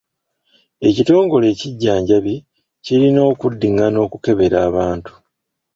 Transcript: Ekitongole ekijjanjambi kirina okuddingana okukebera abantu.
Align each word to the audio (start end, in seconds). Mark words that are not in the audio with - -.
Ekitongole 0.87 1.45
ekijjanjambi 1.53 2.33
kirina 2.85 3.21
okuddingana 3.31 3.97
okukebera 4.05 4.57
abantu. 4.69 5.11